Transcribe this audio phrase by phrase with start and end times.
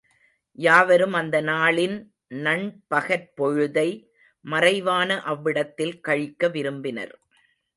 [0.57, 1.93] யாவரும் அந்த நாளின்
[2.39, 3.87] நண்பகற் பொழுதை
[4.45, 7.15] மறைவான அவ்விடத்தில் கழிக்க விரும்பினர்.